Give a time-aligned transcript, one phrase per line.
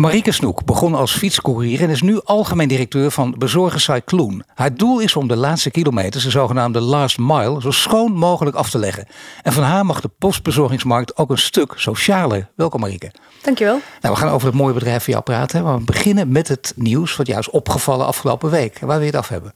[0.00, 4.42] Marieke Snoek begon als fietscourier en is nu algemeen directeur van bezorger Cycloon.
[4.54, 8.70] Haar doel is om de laatste kilometers, de zogenaamde last mile, zo schoon mogelijk af
[8.70, 9.06] te leggen.
[9.42, 12.48] En van haar mag de postbezorgingsmarkt ook een stuk socialer.
[12.56, 13.12] Welkom Marieke.
[13.42, 13.80] Dankjewel.
[14.00, 15.64] Nou, we gaan over het mooie bedrijf van jou praten.
[15.64, 18.78] Maar we beginnen met het nieuws wat jou is opgevallen afgelopen week.
[18.78, 19.54] Waar wil je het af hebben?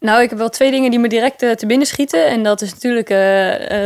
[0.00, 2.26] Nou, ik heb wel twee dingen die me direct uh, te binnen schieten.
[2.26, 3.16] En dat is natuurlijk uh,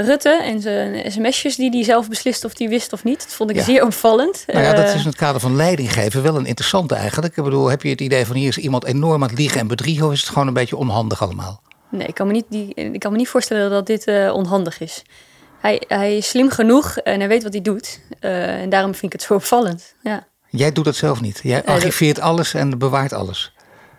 [0.05, 3.19] Rutte en zijn sms'jes die hij zelf beslist of hij wist of niet.
[3.19, 3.63] Dat vond ik ja.
[3.63, 4.45] zeer opvallend.
[4.47, 7.37] Nou ja, dat is in het kader van leiding geven wel een interessante eigenlijk.
[7.37, 9.67] Ik bedoel, heb je het idee van hier is iemand enorm aan het liegen en
[9.67, 10.07] bedriegen...
[10.07, 11.63] of is het gewoon een beetje onhandig allemaal?
[11.89, 15.03] Nee, ik kan me niet, die, ik kan me niet voorstellen dat dit onhandig is.
[15.61, 18.01] Hij, hij is slim genoeg en hij weet wat hij doet.
[18.21, 20.27] en daarom vind ik het zo opvallend, ja.
[20.49, 21.41] Jij doet dat zelf niet.
[21.43, 23.53] Jij archiveert alles en bewaart alles.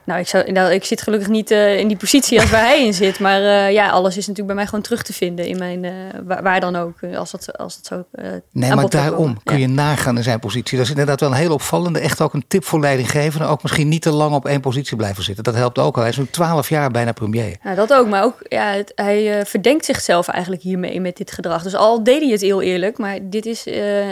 [0.06, 2.86] Nou, ik, zou, nou, ik zit gelukkig niet uh, in die positie als waar hij
[2.86, 3.20] in zit.
[3.20, 5.92] Maar uh, ja, alles is natuurlijk bij mij gewoon terug te vinden in mijn, uh,
[6.24, 8.22] waar, waar, dan ook, als dat, als dat zo.
[8.52, 10.78] nee, maar daarom kun je nagaan in zijn positie.
[10.78, 12.00] Dat is inderdaad wel een heel opvallende.
[12.00, 13.50] Echt ook een tip voor leidinggevenden.
[13.50, 15.44] Ook misschien niet te lang op één positie blijven zitten.
[15.44, 16.02] Dat helpt ook al.
[16.02, 17.58] Hij is nu twaalf jaar bijna premier.
[17.64, 18.08] Nou, dat ook.
[18.08, 21.64] Maar ook, ja, het, hij verdenkt zichzelf eigenlijk hiermee met dit gedrag.
[21.64, 22.98] Dus al deed hij het heel eerlijk.
[22.98, 23.64] Maar dit is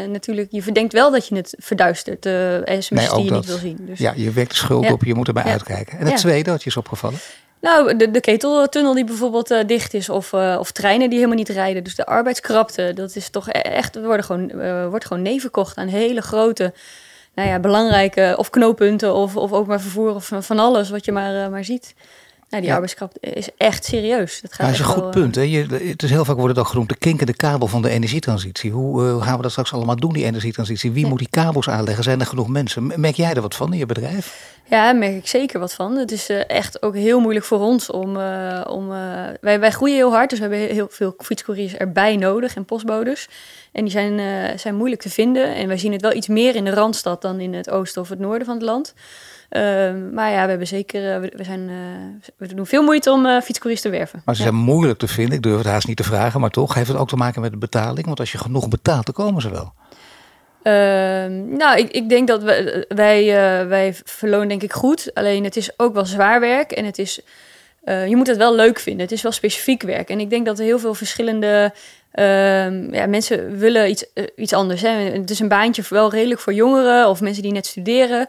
[0.09, 2.23] natuurlijk, je verdenkt wel dat je het verduistert.
[2.23, 3.39] De sms nee, die je dat.
[3.39, 3.78] niet wil zien.
[3.80, 4.00] Dus.
[4.00, 5.03] Ja, je wekt schuld op.
[5.03, 5.81] Je moet erbij uitkijken.
[5.90, 7.20] En het tweede, wat je is opgevallen?
[7.62, 11.38] Nou, de, de keteltunnel die bijvoorbeeld uh, dicht is, of, uh, of treinen die helemaal
[11.38, 11.84] niet rijden.
[11.84, 15.22] Dus de arbeidskrapte, dat is toch e-, echt, worden gewoon, uh, wordt gewoon
[15.76, 16.74] aan hele grote,
[17.36, 21.12] nou ja, belangrijke of knooppunten of, of ook maar vervoer of van alles wat je
[21.12, 21.94] maar, maar ziet.
[22.52, 22.77] Nou, die ja.
[22.77, 24.41] arbeidskracht is echt serieus.
[24.41, 25.35] Dat, gaat dat is een goed punt.
[25.35, 25.41] Hè?
[25.41, 28.71] Je, het is heel vaak wordt het genoemd de kinkende kabel van de energietransitie.
[28.71, 30.91] Hoe uh, gaan we dat straks allemaal doen, die energietransitie?
[30.91, 32.03] Wie moet die kabels aanleggen?
[32.03, 32.91] Zijn er genoeg mensen?
[32.95, 34.56] Merk jij er wat van in je bedrijf?
[34.69, 35.95] Ja, daar merk ik zeker wat van.
[35.95, 38.16] Het is uh, echt ook heel moeilijk voor ons om...
[38.16, 38.88] Uh, om
[39.41, 43.29] wij, wij groeien heel hard, dus we hebben heel veel fietscouriers erbij nodig en postbodes.
[43.72, 44.19] En die zijn,
[44.59, 45.56] zijn moeilijk te vinden.
[45.56, 48.09] En wij zien het wel iets meer in de Randstad dan in het oosten of
[48.09, 48.94] het noorden van het land.
[49.51, 51.75] Ehm, maar ja, we hebben zeker, uh, we, zijn, uh,
[52.38, 54.22] we doen veel moeite om uh, fietscouriers te werven.
[54.25, 55.35] Maar ze zijn moeilijk te vinden.
[55.35, 57.51] Ik durf het haast niet te vragen, maar toch heeft het ook te maken met
[57.51, 58.06] de betaling.
[58.06, 59.73] Want als je genoeg betaalt, dan komen ze wel.
[60.63, 63.25] Ehm, nou, ik, ik denk dat we, wij,
[63.67, 65.11] wij verlonen denk ik goed.
[65.13, 67.22] Alleen het is ook wel zwaar werk en het is,
[67.85, 69.01] je moet het wel leuk vinden.
[69.01, 70.09] Het is wel specifiek werk.
[70.09, 71.73] En ik denk dat er heel veel verschillende
[72.13, 74.81] Uh, ja, mensen willen iets, uh, iets anders.
[74.81, 74.90] Hè.
[74.90, 78.28] Het is een baantje wel redelijk voor jongeren of mensen die net studeren.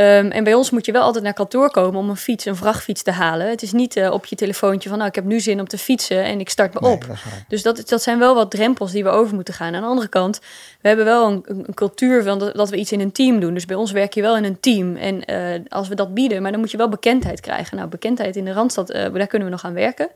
[0.00, 2.56] Um, en bij ons moet je wel altijd naar kantoor komen om een fiets, een
[2.56, 3.48] vrachtfiets te halen.
[3.48, 5.78] Het is niet uh, op je telefoontje van, nou, ik heb nu zin om te
[5.78, 7.06] fietsen en ik start me nee, op.
[7.06, 7.16] Dat
[7.48, 9.74] dus dat, dat zijn wel wat drempels die we over moeten gaan.
[9.74, 10.40] Aan de andere kant,
[10.80, 13.54] we hebben wel een, een cultuur van dat, dat, we iets in een team doen.
[13.54, 14.96] Dus bij ons werk je wel in een team.
[14.96, 17.76] En uh, als we dat bieden, maar dan moet je wel bekendheid krijgen.
[17.76, 20.08] Nou, bekendheid in de Randstad, uh, daar kunnen we nog aan werken.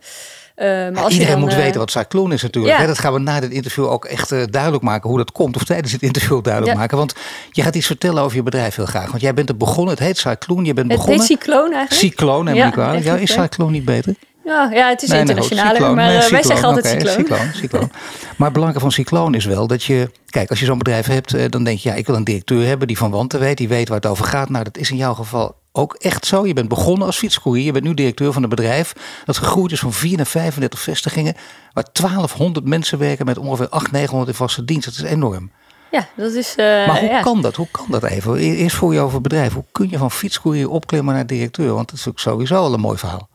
[0.60, 2.74] Uh, maar als iedereen dan, moet uh, weten wat Cyclone is natuurlijk.
[2.74, 2.80] Ja.
[2.80, 2.86] Hè?
[2.86, 5.56] Dat gaan we na dit interview ook echt uh, duidelijk maken hoe dat komt.
[5.56, 6.78] Of tijdens het interview duidelijk ja.
[6.80, 6.96] maken.
[6.96, 7.14] Want
[7.50, 9.10] je gaat iets vertellen over je bedrijf heel graag.
[9.10, 9.94] Want jij bent er begonnen.
[9.94, 10.64] Het heet Cyclone.
[10.64, 11.20] Je bent het begonnen.
[11.20, 12.12] Het heet Cyclone eigenlijk.
[12.12, 14.14] Cyclone, ja, ja, ja, is Cyclone niet beter?
[14.44, 17.38] Ja, ja, het is nee, internationaal, nee, maar nee, cyclone, wij zeggen altijd okay, cycloon.
[17.38, 17.54] cycloon.
[17.54, 17.90] cycloon.
[18.36, 20.10] maar het belangrijke van cycloon is wel dat je...
[20.30, 21.88] Kijk, als je zo'n bedrijf hebt, dan denk je...
[21.88, 24.24] ja, ik wil een directeur hebben die van wanten weet, die weet waar het over
[24.24, 24.48] gaat.
[24.48, 26.46] Nou, dat is in jouw geval ook echt zo.
[26.46, 27.64] Je bent begonnen als fietscourier.
[27.64, 28.92] Je bent nu directeur van een bedrijf
[29.24, 31.34] dat gegroeid is van 4 naar 35 vestigingen.
[31.72, 34.84] Waar 1200 mensen werken met ongeveer 800, 900 in vaste dienst.
[34.84, 35.50] Dat is enorm.
[35.90, 36.54] Ja, dat is.
[36.56, 37.20] Uh, maar hoe ja.
[37.20, 37.56] kan dat?
[37.56, 38.36] Hoe kan dat even?
[38.36, 39.52] Eerst voor je over het bedrijf.
[39.52, 41.74] Hoe kun je van fietscourier opklimmen naar directeur?
[41.74, 43.28] Want dat is ook sowieso al een mooi verhaal.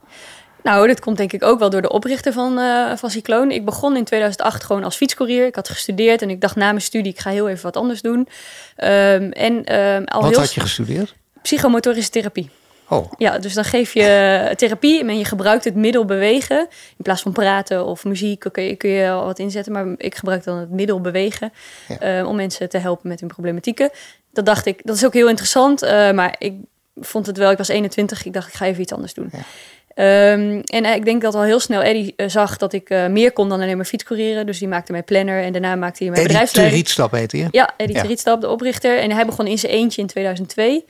[0.64, 3.52] Nou, dit komt denk ik ook wel door de oprichter van, uh, van Cycloon.
[3.52, 5.46] Ik begon in 2008 gewoon als fietscourier.
[5.46, 8.02] Ik had gestudeerd en ik dacht na mijn studie, ik ga heel even wat anders
[8.02, 8.18] doen.
[8.20, 8.28] Um,
[9.32, 11.16] en, um, al wat heel had je gestudeerd?
[11.46, 12.50] Psychomotorische therapie.
[12.90, 13.12] Oh.
[13.18, 16.60] Ja, dus dan geef je therapie en je gebruikt het middel bewegen.
[16.98, 19.74] In plaats van praten of muziek kun je, kun je al wat inzetten.
[19.74, 21.54] Maar ik gebruik dan het middel bewegen
[22.00, 22.20] ja.
[22.20, 23.90] uh, om mensen te helpen met hun problematieken.
[24.34, 25.84] Dat dacht ik, dat is ook heel interessant.
[25.84, 26.54] Uh, maar ik
[26.96, 29.30] vond het wel, ik was 21, ik dacht ik ga even iets anders doen.
[29.32, 29.40] Ja.
[29.98, 33.32] Um, en ik denk dat al heel snel Eddie uh, zag dat ik uh, meer
[33.32, 34.46] kon dan alleen maar fietscourieren.
[34.46, 36.78] Dus die maakte mij planner en daarna maakte hij mijn Eddie bedrijfsleiding.
[36.78, 37.48] Rietstap heette je?
[37.52, 38.02] Ja, Eddie ja.
[38.02, 39.00] Rietstap, de oprichter.
[39.00, 40.86] En hij begon in zijn eentje in 2002.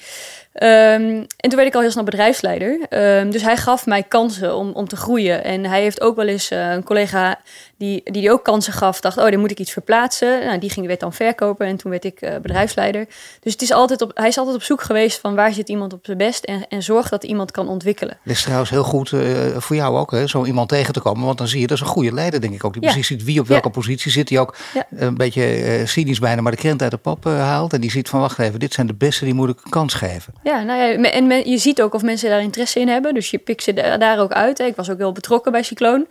[0.56, 2.80] Ehm, en toen werd ik al heel snel bedrijfsleider.
[2.90, 5.44] Ehm, dus hij gaf mij kansen om, om te groeien.
[5.44, 7.40] En hij heeft ook wel eens uh, een collega
[7.78, 10.46] die, die ook kansen gaf, dacht, oh, dan moet ik iets verplaatsen.
[10.46, 13.08] Nou, die ging werd dan verkopen en toen werd ik uh, bedrijfsleider.
[13.40, 15.94] Dus het is altijd op, hij is altijd op zoek geweest van waar zit iemand
[15.94, 18.18] op zijn best en, en zorg dat iemand kan ontwikkelen.
[18.22, 19.22] Het is trouwens heel goed uh,
[19.58, 21.26] voor jou ook, hè, zo iemand tegen te komen.
[21.26, 22.74] Want dan zie je, dat is een goede leider, denk ik ook.
[22.74, 22.88] Die ja.
[22.88, 23.74] precies ziet wie op welke ja.
[23.74, 24.28] positie zit.
[24.28, 24.86] Die ook ja.
[24.96, 27.74] een beetje cynisch bijna, maar de krent uit de pap haalt.
[27.74, 29.94] En die ziet van, wacht even, dit zijn de beste, die moet ik een kans
[29.94, 30.34] geven.
[30.46, 33.14] Ja, nou ja, en je ziet ook of mensen daar interesse in hebben.
[33.14, 34.60] Dus je pikt ze daar ook uit.
[34.60, 36.08] Ik was ook heel betrokken bij Cycloon.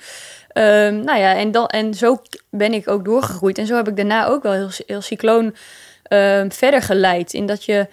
[0.54, 3.58] Um, nou ja, en, dan, en zo ben ik ook doorgegroeid.
[3.58, 5.54] En zo heb ik daarna ook wel heel, heel cycloon
[6.08, 7.32] um, verder geleid.
[7.32, 7.86] In dat je,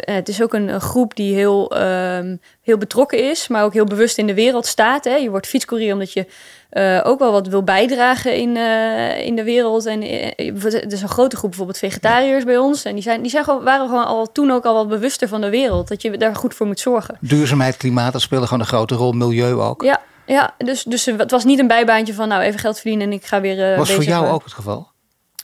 [0.00, 3.84] het, is ook een, een, groep die heel, um, heel betrokken is, maar ook heel
[3.84, 5.04] bewust in de wereld staat.
[5.04, 5.14] Hè.
[5.14, 6.26] Je wordt fietscourier omdat je
[6.72, 9.86] uh, ook wel wat wil bijdragen in, uh, in de wereld.
[9.86, 12.84] En uh, er is een grote groep bijvoorbeeld vegetariërs bij ons.
[12.84, 15.40] En die, zijn, die zijn gewoon, waren gewoon al toen ook al wat bewuster van
[15.40, 15.88] de wereld.
[15.88, 17.18] Dat je daar goed voor moet zorgen.
[17.20, 19.12] Duurzaamheid, klimaat, dat speelde gewoon een grote rol.
[19.12, 19.82] Milieu ook.
[19.82, 23.12] Ja, ja, dus, dus het was niet een bijbaantje van nou even geld verdienen en
[23.12, 23.76] ik ga weer.
[23.76, 24.88] Was voor jou ook het geval?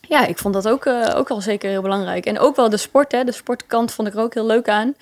[0.08, 2.26] Ja, ik vond dat ook, uh, ook al zeker heel belangrijk.
[2.26, 3.24] En ook wel de sport, hè.
[3.24, 4.94] De sportkant vond ik er ook heel leuk aan.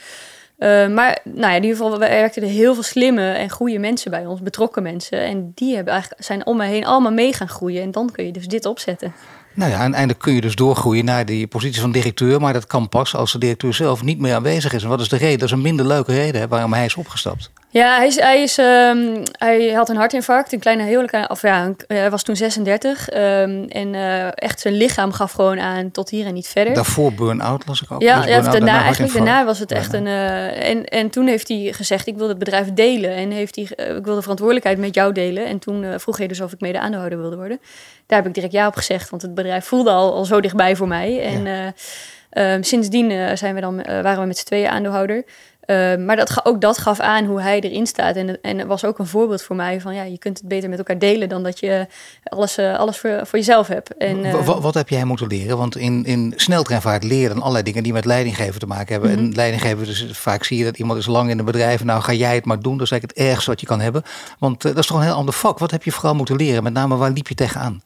[0.58, 3.78] Uh, maar nou ja, in ieder geval, we werkten er heel veel slimme en goede
[3.78, 5.20] mensen bij ons, betrokken mensen.
[5.20, 7.82] En die hebben eigenlijk, zijn om me heen allemaal mee gaan groeien.
[7.82, 9.12] En dan kun je dus dit opzetten.
[9.54, 12.40] Nou ja, uiteindelijk kun je dus doorgroeien naar die positie van directeur.
[12.40, 14.82] Maar dat kan pas als de directeur zelf niet meer aanwezig is.
[14.82, 15.38] En wat is de reden?
[15.38, 17.50] Dat is een minder leuke reden waarom hij is opgestapt.
[17.72, 21.72] Ja, hij, is, hij, is, um, hij had een hartinfarct, een kleine heel of ja,
[21.86, 23.10] hij was toen 36.
[23.10, 26.74] Um, ehm, en uh, echt zijn lichaam gaf gewoon aan tot hier en niet verder.
[26.74, 28.02] Daarvoor burn-out las ik ook.
[28.02, 30.06] Ja, ja daarna, daarna, eigenlijk daarna was het echt een...
[30.06, 33.14] Uh, en, en toen heeft hij gezegd, ik wil het bedrijf delen.
[33.14, 35.46] En heeft hij, uh, ik wil de verantwoordelijkheid met jou delen.
[35.46, 37.60] En toen vroeg hij dus of ik mede aandeelhouder wilde worden.
[38.06, 40.76] Daar heb ik direct ja op gezegd, want het bedrijf voelde al, al zo dichtbij
[40.76, 41.22] voor mij.
[41.22, 42.54] En ja.
[42.54, 45.25] um, sindsdien zijn we dan, waren we met z'n tweeën aandeelhouder.
[45.67, 48.17] Uh, maar dat, ook dat gaf aan hoe hij erin staat.
[48.17, 50.69] En, en het was ook een voorbeeld voor mij van ja, je kunt het beter
[50.69, 51.87] met elkaar delen dan dat je
[52.25, 53.97] alles, uh, alles voor, voor jezelf hebt.
[53.97, 55.56] En, uh, wat, wat, heb jij moeten leren?
[55.56, 59.11] Want in, in sneltreinvaart leren allerlei dingen die met leidinggeven te maken hebben.
[59.11, 59.25] Mm -hmm.
[59.26, 61.85] En leidinggeven, dus vaak zie je dat iemand is lang in een bedrijf.
[61.85, 62.76] Nou, ga jij het maar doen.
[62.76, 64.03] Dat is eigenlijk het ergste wat je kan hebben.
[64.38, 65.59] Want dat is toch een heel ander vak.
[65.59, 66.62] Wat heb je vooral moeten leren?
[66.62, 67.82] Met name, waar liep je tegenaan?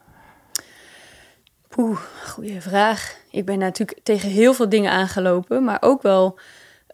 [1.76, 3.17] Oeh, goede vraag.
[3.31, 6.38] Ik ben natuurlijk tegen heel veel dingen aangelopen, maar ook wel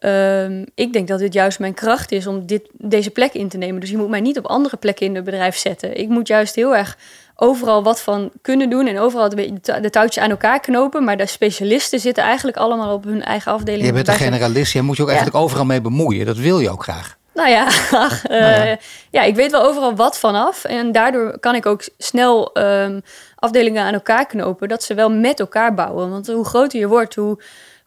[0.04, 3.56] Um, ik denk dat het juist mijn kracht is om dit, deze plek in te
[3.56, 3.81] nemen.
[3.81, 5.96] Dus je moet mij niet op andere plekken in het bedrijf zetten.
[5.96, 6.99] Ik moet juist heel erg
[7.37, 11.04] overal wat van kunnen doen en overal de, de touwtjes aan elkaar knopen.
[11.04, 13.87] Maar de specialisten zitten eigenlijk allemaal op hun eigen afdeling.
[13.87, 16.26] Je bent een generalist, je moet je ook eigenlijk overal mee bemoeien.
[16.26, 17.16] Dat wil je ook graag.
[17.34, 17.64] Nou ja,
[18.06, 18.76] ach, nou ja.
[19.10, 19.22] ja.
[19.22, 20.64] ik weet wel overal wat vanaf.
[20.64, 23.02] En daardoor kan ik ook snel um,
[23.37, 24.69] afdelingen aan elkaar knopen.
[24.69, 26.10] Dat ze wel met elkaar bouwen.
[26.10, 27.38] Want hoe groter je wordt, hoe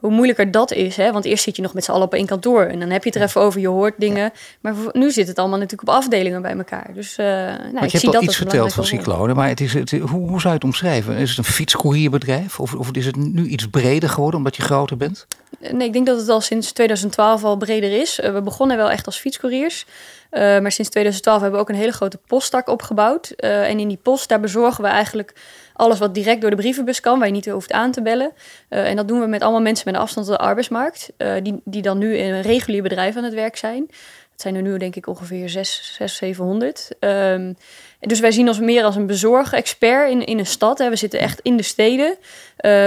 [0.06, 0.96] hoe moeilijker dat is.
[0.96, 1.12] Hè?
[1.12, 2.64] Want eerst zit je nog met z'n allen op één kantoor.
[2.64, 4.32] En dan heb je het er even over, je hoort dingen.
[4.62, 6.90] Maar nu zit het allemaal natuurlijk op afdelingen bij elkaar.
[6.94, 9.34] Dus uh, nou, ik je zie hebt al iets verteld van Cyclone.
[9.34, 11.16] Maar het is, het, hoe, hoe zou je het omschrijven?
[11.16, 12.60] Is het een fietscourierbedrijf?
[12.60, 15.28] Of, of is het nu iets breder geworden omdat je groter bent?
[15.72, 18.20] Nee, ik denk dat het al sinds 2012 al breder is.
[18.20, 19.86] Uh, we begonnen wel echt als fietscouriers.
[20.32, 23.34] Uh, maar sinds 2012 hebben we ook een hele grote posttak opgebouwd.
[23.38, 25.34] Uh, en in die post, daar bezorgen we eigenlijk
[25.74, 28.32] alles wat direct door de brievenbus kan, waar je niet hoeft aan te bellen.
[28.70, 31.62] Uh, en dat doen we met allemaal mensen met een afstand tot de arbeidsmarkt, die,
[31.64, 33.86] die dan nu in een regulier bedrijf aan het werk zijn.
[34.32, 36.90] Het zijn er nu denk ik ongeveer 6, 6 700.
[37.00, 37.58] Um,
[38.00, 40.78] dus wij zien ons meer als een bezorg-expert in, in een stad.
[40.78, 40.90] Hè.
[40.90, 42.18] We zitten echt in de steden,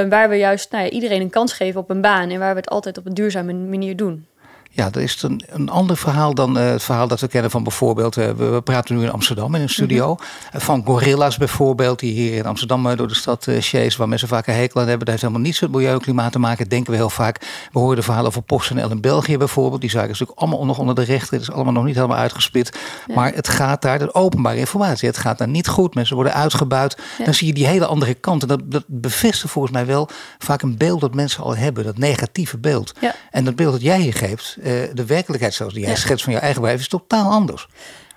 [0.09, 2.61] waar we juist nou ja, iedereen een kans geven op een baan en waar we
[2.61, 4.27] het altijd op een duurzame manier doen.
[4.71, 7.63] Ja, dat is een, een ander verhaal dan uh, het verhaal dat we kennen van
[7.63, 8.17] bijvoorbeeld...
[8.17, 10.11] Uh, we, we, praten nu in Amsterdam in een studio.
[10.11, 10.19] Mm
[10.51, 10.61] -hmm.
[10.61, 13.99] van gorilla's bijvoorbeeld, die hier in Amsterdam door de stad uh, chase...
[13.99, 15.07] waar mensen vaak een hekel aan hebben.
[15.07, 17.69] Dat heeft helemaal niets met milieu en klimaat te maken, denken we heel vaak.
[17.73, 19.81] We horen de verhalen over PostNL in België bijvoorbeeld.
[19.81, 21.33] Die zaken is natuurlijk allemaal nog onder de rechter.
[21.33, 22.79] Het is allemaal nog niet helemaal uitgesplit.
[23.07, 23.15] Ja.
[23.15, 25.95] Maar het gaat daar, de openbare informatie, het gaat daar niet goed.
[25.95, 26.99] Mensen worden uitgebuit.
[27.19, 27.25] Ja.
[27.25, 28.43] Dan zie je die hele andere kant.
[28.43, 31.85] En dat, dat bevestigt volgens mij wel vaak een beeld dat mensen al hebben.
[31.85, 32.93] Dat negatieve beeld.
[33.01, 33.15] Ja.
[33.31, 34.58] En dat beeld dat jij hier geeft
[34.93, 35.97] de werkelijkheid zoals die jij ja.
[35.97, 37.69] schetst van je eigen bedrijf is totaal anders.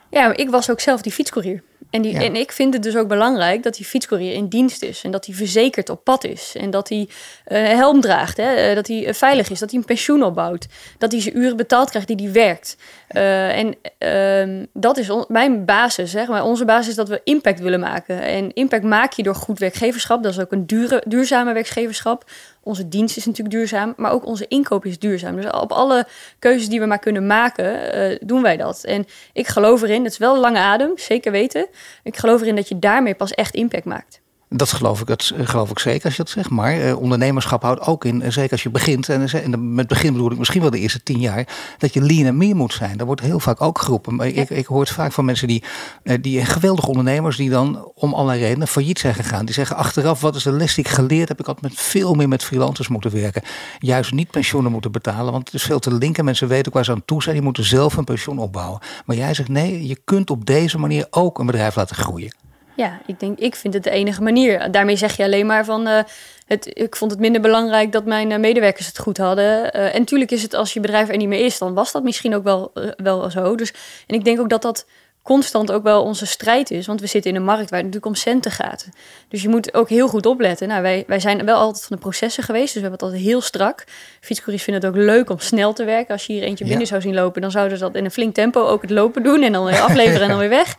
[0.10, 1.64] Ja, maar ik was ook zelf die fietscourier.
[1.90, 2.22] En, die, ja.
[2.22, 5.04] en ik vind het dus ook belangrijk dat die fietscourier in dienst is.
[5.04, 6.54] En dat hij verzekerd op pad is.
[6.58, 7.08] En dat hij
[7.48, 8.38] uh, helm draagt.
[8.38, 8.76] Hè?
[8.76, 9.60] dat hij uh, veilig is.
[9.60, 10.68] Dat hij een pensioen opbouwt.
[10.98, 12.78] Dat hij zijn uren betaald krijgt die hij werkt.
[13.12, 16.12] Uh, en uh, dat is mijn basis.
[16.12, 16.44] Zeg maar.
[16.44, 18.22] Onze basis is dat we impact willen maken.
[18.22, 20.24] En impact maak je door goed werkgeverschap.
[20.24, 22.30] Dat is ook een dure, duurzame werkgeverschap.
[22.64, 25.36] Onze dienst is natuurlijk duurzaam, maar ook onze inkoop is duurzaam.
[25.36, 26.08] Dus op alle
[26.40, 28.84] keuzes die we maar kunnen maken, doen wij dat.
[28.84, 31.68] En ik geloof erin, het is wel een lange adem, zeker weten.
[32.04, 34.21] Ik geloof erin dat je daarmee pas echt impact maakt.
[34.54, 36.50] Dat geloof ik, dat geloof ik zeker als je dat zegt.
[36.50, 39.88] Maar eh, ondernemerschap houdt ook in, eh, zeker als je begint, en, eh, en met
[39.88, 42.74] begin bedoel ik misschien wel de eerste tien jaar, dat je lean en meer moet
[42.74, 42.98] zijn.
[42.98, 44.16] Dat wordt heel vaak ook geroepen.
[44.16, 45.64] Maar ik, ik hoor het vaak van mensen die,
[46.04, 49.46] eh, die geweldige ondernemers, die dan om allerlei redenen failliet zijn gegaan.
[49.46, 51.40] Die zeggen achteraf, wat is de les die ik geleerd heb?
[51.40, 53.42] Ik had met veel meer met freelancers moeten werken.
[53.80, 56.24] Juist niet pensioenen moeten betalen, want het is veel te linker.
[56.24, 57.36] Mensen weten ook waar ze aan toe zijn.
[57.36, 58.80] Die moeten zelf een pensioen opbouwen.
[59.06, 62.34] Maar jij zegt nee, je kunt op deze manier ook een bedrijf laten groeien.
[62.76, 64.72] Ja, ik denk, ik vind het de enige manier.
[64.72, 66.04] Daarmee zeg je alleen maar van, eh,
[66.48, 69.46] het, ik vond het minder belangrijk dat mijn eh, medewerkers het goed hadden.
[69.46, 72.04] Uh, en natuurlijk is het als je bedrijf er niet meer is, dan was dat
[72.04, 73.56] misschien ook wel, wel zo.
[73.56, 73.74] Dus,
[74.08, 74.86] en ik denk ook dat dat
[75.22, 76.88] constant ook wel onze strijd is.
[76.88, 78.88] Want we zitten in een markt waar het natuurlijk om centen gaat.
[79.28, 80.68] Dus je moet ook heel goed opletten.
[80.68, 83.22] Nou, wij, wij zijn wel altijd van de processen geweest, dus we hebben het altijd
[83.22, 83.84] heel strak.
[84.20, 86.14] Fietscouriers vinden het ook leuk om snel te werken.
[86.14, 88.34] Als je hier eentje binnen zou zien lopen, dan zouden ze dat in een flink
[88.34, 90.76] tempo ook het lopen doen en dan weer afleveren en dan weer weg.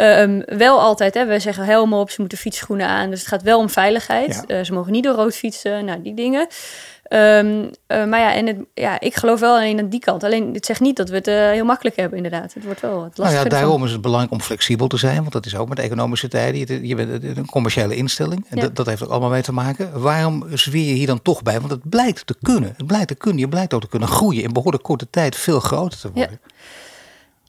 [0.00, 3.10] Um, wel altijd, hè, we zeggen helemaal op, ze moeten fietsschoenen aan.
[3.10, 4.44] Dus het gaat wel om veiligheid.
[4.46, 4.58] Ja.
[4.58, 6.46] Uh, ze mogen niet door rood fietsen, nou die dingen.
[7.10, 10.24] Um, uh, maar ja, en het, ja, ik geloof wel alleen aan die kant.
[10.24, 12.54] Alleen, het zegt niet dat we het uh, heel makkelijk hebben, inderdaad.
[12.54, 15.20] Het wordt wel wat Nou ja, daarom is het belangrijk om flexibel te zijn.
[15.20, 16.86] Want dat is ook met economische tijden.
[16.86, 18.46] Je bent een commerciële instelling.
[18.48, 18.62] En ja.
[18.62, 20.00] dat, dat heeft er allemaal mee te maken.
[20.00, 21.58] Waarom zweer je hier dan toch bij?
[21.58, 22.74] Want het blijkt te kunnen.
[22.76, 23.40] Het blijkt te kunnen.
[23.40, 24.42] Je blijkt ook te kunnen groeien.
[24.42, 26.40] In behoorlijk korte tijd veel groter te worden.
[26.42, 26.54] Ja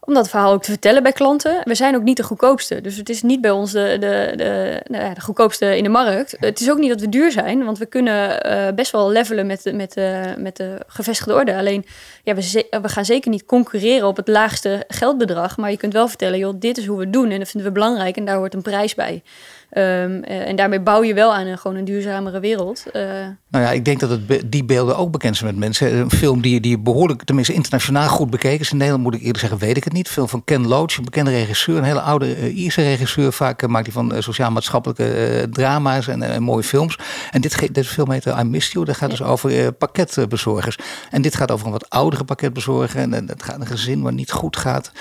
[0.07, 1.61] om dat verhaal ook te vertellen bij klanten.
[1.63, 2.81] We zijn ook niet de goedkoopste.
[2.81, 6.35] Dus het is niet bij ons de, de, de, nou de goedkoopste in de markt.
[6.39, 9.47] Het is ook niet dat we duur zijn, want we kunnen uh, best wel levelen
[9.47, 11.55] met, met, uh, met de gevestigde orde.
[11.55, 11.85] Alleen,
[12.23, 15.57] ja, we, we gaan zeker niet concurreren op het laagste geldbedrag.
[15.57, 17.69] Maar je kunt wel vertellen, joh, dit is hoe we het doen en dat vinden
[17.69, 19.23] we belangrijk en daar hoort een prijs bij.
[19.71, 22.83] Um, uh, en daarmee bouw je wel aan een, gewoon een duurzamere wereld.
[22.93, 23.01] Uh,
[23.49, 25.95] nou ja, ik denk dat het be die beelden ook bekend zijn met mensen.
[25.95, 28.71] Een film die, die behoorlijk, tenminste internationaal goed bekeken is.
[28.71, 30.07] In Nederland moet ik eerder zeggen, weet ik het niet.
[30.07, 31.77] Een film van Ken Loach, een bekende regisseur.
[31.77, 33.33] Een hele oude uh, Ierse regisseur.
[33.33, 36.99] Vaak maakt hij van sociaal-maatschappelijke drama's en, en, mooie films.
[37.31, 38.85] En dit, dit film heet I Missed You.
[38.85, 39.17] Dat gaat ja.
[39.17, 40.77] dus over pakketbezorgers.
[41.11, 42.99] En dit gaat over een wat oudere pakketbezorger.
[42.99, 44.91] En, en het gaat een gezin waar niet goed gaat.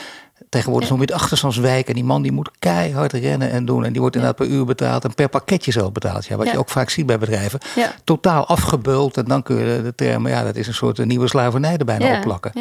[0.49, 1.89] Tegenwoordig nog met achterstandswijk.
[1.89, 3.85] En die man die moet keihard rennen en doen.
[3.85, 6.27] En die wordt inderdaad per uur betaald en per pakketje zelf betaald.
[6.27, 7.59] Ja, wat je ook vaak ziet bij bedrijven.
[8.05, 9.17] Totaal afgebeuld.
[9.17, 12.17] En dan kun je de term, ja, dat is een soort nieuwe slavernij er bijna
[12.17, 12.53] opplakken.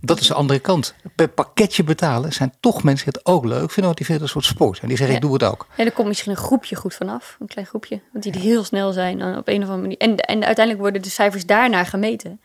[0.00, 0.94] Dat is de andere kant.
[1.14, 4.34] Per pakketje betalen zijn toch mensen die het ook leuk vinden, want die vinden het
[4.34, 4.80] een soort sport.
[4.80, 5.66] En die zeggen, ik doe het ook.
[5.76, 8.92] En er komt misschien een groepje goed vanaf, een klein groepje, want die heel snel
[8.92, 9.96] zijn op een of andere manier.
[9.96, 12.40] En, en uiteindelijk worden de cijfers daarnaar gemeten.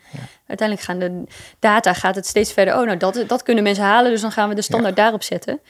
[0.46, 1.24] Uiteindelijk gaan de
[1.58, 2.78] data gaat het steeds verder.
[2.78, 5.60] Oh, nou, dat, dat kunnen mensen halen, dus dan gaan we de standaard daarop zetten.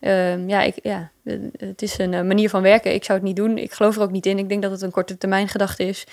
[0.00, 1.10] Uh, ja, ik, ja,
[1.56, 2.94] het is een uh, manier van werken.
[2.94, 3.58] Ik zou het niet doen.
[3.58, 4.38] Ik geloof er ook niet in.
[4.38, 6.04] Ik denk dat het een korte termijn gedachte is.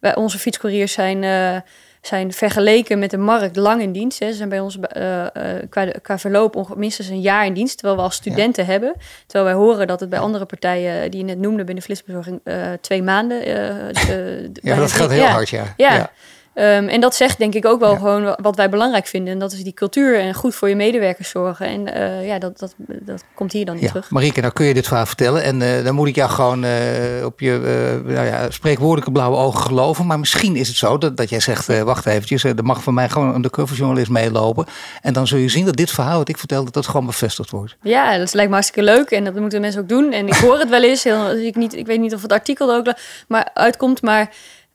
[0.00, 1.22] Wij, onze fietscouriers zijn...
[1.22, 1.56] Uh,
[2.00, 4.18] zijn vergeleken met de markt lang in dienst.
[4.18, 4.26] Hè.
[4.26, 5.26] Ze zijn bij ons uh, uh,
[5.68, 8.70] qua, qua verloop minstens een jaar in dienst, terwijl we als studenten ja.
[8.70, 8.94] hebben.
[9.26, 12.54] Terwijl wij horen dat het bij andere partijen die je net noemde binnen flitsbezorging uh,
[12.80, 13.46] twee maanden.
[14.62, 15.74] ja, dat gaat heel hard, ja.
[15.76, 16.10] ja.
[16.54, 17.96] Um, en dat zegt denk ik ook wel ja.
[17.96, 19.32] gewoon wat wij belangrijk vinden.
[19.32, 21.66] En dat is die cultuur en goed voor je medewerkers zorgen.
[21.66, 23.90] En uh, ja, dat, dat, dat komt hier dan niet ja.
[23.90, 24.10] terug.
[24.10, 25.42] Marieke, nou kun je dit verhaal vertellen.
[25.42, 26.70] En uh, dan moet ik jou gewoon uh,
[27.24, 27.60] op je
[28.04, 30.06] nou ja, spreekwoordelijke blauwe ogen geloven.
[30.06, 32.44] Maar misschien is het zo dat, dat jij zegt, wacht eventjes.
[32.44, 34.66] er mag van mij gewoon een journalist meelopen.
[35.02, 37.50] En dan zul je zien dat dit verhaal wat ik vertel, dat dat gewoon bevestigd
[37.50, 37.76] wordt.
[37.82, 39.10] Ja, dat lijkt me hartstikke leuk.
[39.10, 40.12] En dat moeten mensen ook doen.
[40.12, 41.04] En ik hoor het wel eens.
[41.04, 42.94] Heel, ik, niet, ik weet niet of het artikel er ook
[43.28, 44.30] maar uitkomt, maar...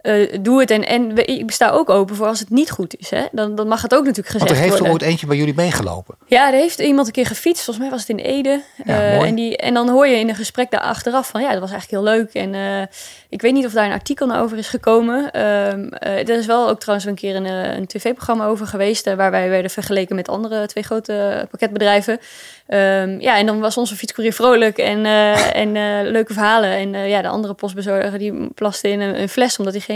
[0.06, 0.72] Uh, doe het.
[0.72, 3.10] En, en ik sta ook open voor als het niet goed is.
[3.10, 3.26] Hè?
[3.32, 4.64] Dan, dan mag het ook natuurlijk gezegd worden.
[4.66, 6.16] Er heeft er ooit eentje bij jullie meegelopen?
[6.26, 7.64] Ja, er heeft iemand een keer gefietst.
[7.64, 8.62] Volgens mij was het in Ede.
[8.84, 11.42] Ja, uh, en, die, en dan hoor je in een gesprek daar achteraf van...
[11.42, 12.34] ja, dat was eigenlijk heel leuk.
[12.34, 12.82] En uh,
[13.30, 15.32] ik weet niet of daar een artikel naar over is gekomen.
[15.32, 19.16] er is wel ook trouwens een keer een, een tv-programma over geweest...
[19.16, 22.20] waar wij werden vergeleken met andere twee grote pakketbedrijven.
[22.68, 25.06] Um, ja, en dan was onze fietscourier vrolijk en,
[25.54, 25.72] en
[26.12, 26.70] leuke verhalen.
[26.70, 29.58] En ja, de andere postbezorger die plaste in een, een fles...
[29.58, 29.95] omdat hij geen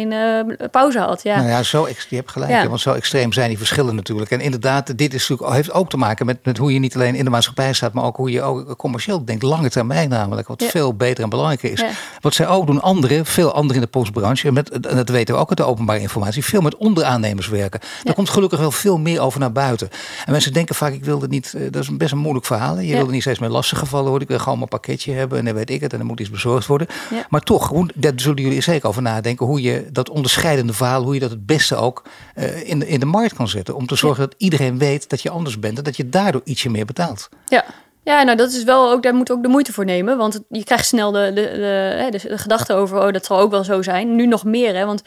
[0.72, 1.24] pauze had.
[1.24, 2.52] Ja, nou ja zo, je hebt gelijk.
[2.52, 2.68] Ja.
[2.68, 4.32] Want zo extreem zijn die verschillen natuurlijk.
[4.32, 7.16] En inderdaad, dit is natuurlijk, heeft ook te maken met, met hoe je niet alleen
[7.16, 9.44] in de maatschappij staat, maar ook hoe je ook commercieel denkt.
[9.44, 10.68] Lange termijn namelijk, wat ja.
[10.70, 11.80] veel beter en belangrijker is.
[11.80, 11.90] Ja.
[12.22, 15.36] Wat zij ook doen, anderen, veel anderen in de postbranche, en, met, en dat weten
[15.36, 17.80] we ook uit de openbare informatie, veel met onderaannemers werken.
[18.04, 19.90] Daar komt gelukkig wel veel meer over naar buiten.
[20.26, 22.80] En mensen denken vaak, ik wil het niet, dat is best een moeilijk verhaal.
[22.80, 24.24] Je wil er niet steeds meer lastige gevallen worden.
[24.24, 26.30] Ik wil gewoon mijn pakketje hebben en dan weet ik het en dan moet iets
[26.30, 26.88] bezorgd worden.
[27.30, 31.14] Maar toch, hoe, daar zullen jullie zeker over nadenken, hoe je dat onderscheidende verhaal, hoe
[31.14, 32.04] je dat het beste ook
[32.36, 33.76] uh, in, de, in de markt kan zetten.
[33.76, 34.30] Om te zorgen ja.
[34.30, 37.30] dat iedereen weet dat je anders bent en dat je daardoor ietsje meer betaalt.
[37.48, 37.66] Ja.
[38.04, 40.18] Ja, nou dat is wel ook, daar moet ook de moeite voor nemen.
[40.18, 43.52] Want je krijgt snel de, de, de, de, de gedachte over, oh dat zal ook
[43.52, 44.16] wel zo zijn.
[44.16, 44.86] Nu nog meer, hè.
[44.86, 45.04] Want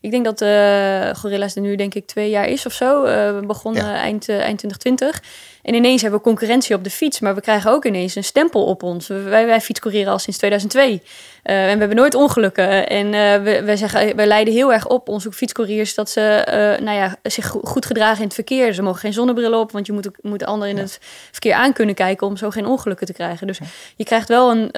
[0.00, 3.04] ik denk dat uh, Gorilla's er nu denk ik twee jaar is of zo.
[3.04, 3.94] Uh, we begonnen ja.
[3.94, 5.22] eind, uh, eind 2020.
[5.66, 8.64] En ineens hebben we concurrentie op de fiets, maar we krijgen ook ineens een stempel
[8.64, 9.06] op ons.
[9.06, 11.02] Wij, wij fietscourieren al sinds 2002.
[11.44, 12.88] Uh, en we hebben nooit ongelukken.
[12.88, 16.84] En uh, we, we, zeggen, we leiden heel erg op onze fietscouriers dat ze uh,
[16.84, 18.72] nou ja, zich goed gedragen in het verkeer.
[18.72, 20.98] Ze mogen geen zonnebril op, want je moet, moet anderen in het
[21.30, 23.46] verkeer aan kunnen kijken om zo geen ongelukken te krijgen.
[23.46, 23.58] Dus
[23.96, 24.68] je krijgt wel een,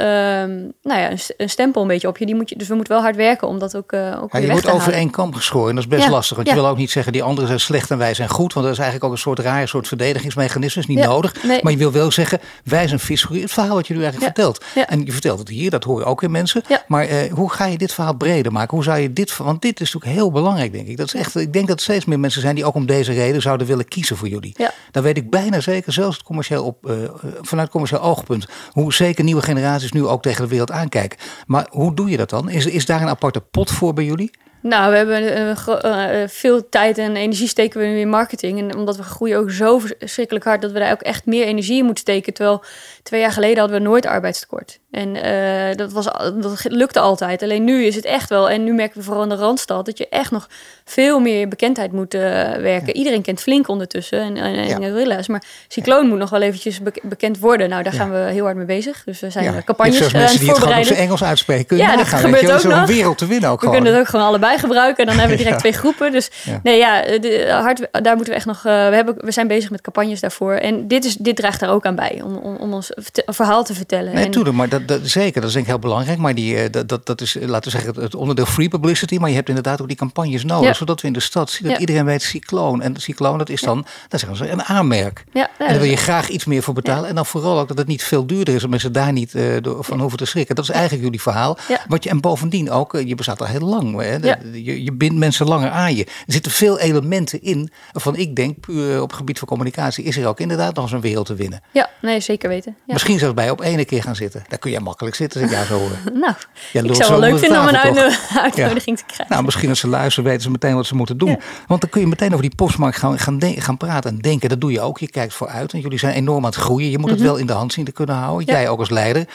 [0.82, 2.26] nou ja, een, stempel een beetje op je.
[2.26, 2.56] Die moet je.
[2.56, 5.10] Dus we moeten wel hard werken om dat ook, ook ja, Je wordt over één
[5.10, 5.74] kamp geschoren.
[5.74, 6.36] Dat is best lastig.
[6.36, 8.52] Want je wil ook niet zeggen die anderen zijn slecht en wij zijn goed.
[8.52, 10.77] Want dat is eigenlijk ook een soort raar soort verdedigingsmechanisme.
[10.78, 11.34] Is niet nodig.
[11.62, 13.42] Maar je wil wel zeggen, wij zijn fietscourier.
[13.42, 14.64] Het verhaal wat je nu eigenlijk vertelt.
[14.86, 16.62] En je vertelt het hier, dat hoor je ook in mensen.
[16.86, 18.74] Maar uh, hoe ga je dit verhaal breder maken?
[18.74, 20.96] Hoe zou je dit, want dit is natuurlijk heel belangrijk, denk ik.
[20.96, 23.12] Dat is echt, ik denk dat er steeds meer mensen zijn die ook om deze
[23.12, 24.54] reden zouden willen kiezen voor jullie.
[24.56, 24.70] Ja.
[24.90, 26.94] Dan weet ik bijna zeker, zelfs het commercieel op, uh,
[27.42, 31.18] vanuit commercieel oogpunt, hoe zeker nieuwe generaties nu ook tegen de wereld aankijken.
[31.46, 32.48] Maar hoe doe je dat dan?
[32.48, 34.30] Is, is daar een aparte pot voor bij jullie?
[34.60, 38.58] Nou, we hebben uh, veel tijd en energie steken we nu in marketing.
[38.58, 41.78] En omdat we groeien ook zo verschrikkelijk hard dat we daar ook echt meer energie
[41.78, 42.34] in moeten steken.
[42.34, 42.64] Terwijl
[43.02, 44.80] twee jaar geleden hadden we nooit arbeidstekort.
[44.90, 46.04] En uh, dat, was,
[46.40, 47.42] dat lukte altijd.
[47.42, 48.50] Alleen nu is het echt wel.
[48.50, 50.48] En nu merken we vooral in de Randstad dat je echt nog
[50.84, 52.20] veel meer bekendheid moet uh,
[52.52, 52.96] werken.
[52.96, 54.88] Iedereen kent Flink ondertussen en, en, en ja.
[54.88, 55.28] Rilla's.
[55.28, 57.68] Maar Cycloon moet nog wel eventjes bekend worden.
[57.68, 59.02] Nou, daar gaan we heel hard mee bezig.
[59.04, 60.92] Dus we zijn campagnes aan het voorbereiden.
[60.92, 61.76] Het Engels uitspreken.
[61.76, 62.86] Ja, dat gebeurt ook nog.
[62.86, 65.04] wereld te winnen ook We kunnen het ook gewoon allebei gebruiken.
[65.04, 66.12] En dan hebben we direct twee groepen.
[66.12, 66.30] Dus
[66.62, 68.56] nee, ja, de, hard, daar moeten we echt nog...
[68.56, 70.52] Uh, we, hebben, we zijn bezig met campagnes daarvoor.
[70.52, 72.20] En dit, is, dit draagt daar ook aan bij.
[72.24, 72.90] Om, om, om ons
[73.26, 74.14] verhaal te vertellen.
[74.14, 75.40] Nee, en, maar dat, dat, zeker.
[75.40, 76.18] Dat is denk ik heel belangrijk.
[76.18, 79.16] Maar die, uh, dat, dat is, laten we zeggen, het onderdeel free publicity.
[79.16, 80.76] Maar je hebt inderdaad ook die campagnes nodig.
[80.76, 82.82] Zodat we in de stad zien dat iedereen weet cycloon.
[82.82, 85.24] En cycloon, dat is dan, dat zeggen ze, een aanmerk.
[85.32, 87.08] en daar wil je graag iets meer voor betalen.
[87.08, 88.64] En dan vooral ook dat het niet veel duurder is.
[88.64, 90.54] Om mensen daar niet uh, door, van hoeven te schrikken.
[90.54, 91.58] Dat is eigenlijk jullie verhaal.
[91.88, 94.00] Wat je, en bovendien ook, je bestaat al heel lang.
[94.00, 94.16] Hè?
[94.52, 96.04] je, je bindt mensen langer aan je.
[96.04, 97.70] Er zitten veel elementen in.
[97.92, 100.92] Waarvan ik denk, puur op het gebied van communicatie, is er ook inderdaad nog eens
[100.92, 101.62] een wereld te winnen.
[101.72, 102.76] Ja, nee, zeker weten.
[102.86, 104.44] Misschien zelfs bij op ene keer gaan zitten.
[104.48, 106.12] Daar kun je makkelijk zitten als ik jou zo hoor.
[106.20, 106.34] nou,
[106.72, 107.76] ja, ik zou leuk vinden om een
[108.42, 109.26] uitnodiging te krijgen.
[109.28, 111.40] Nou, misschien als ze luisteren weten ze meteen wat ze moeten doen.
[111.66, 114.48] Want dan kun je meteen over die postmarkt gaan, gaan, gaan praten en denken.
[114.48, 114.98] Dat doe je ook.
[114.98, 115.72] Je kijkt vooruit.
[115.72, 116.90] En jullie zijn enorm aan het groeien.
[116.90, 117.28] Je moet het mhm.
[117.28, 118.46] wel in de hand zien te kunnen houden.
[118.46, 119.26] Jij ook als leider.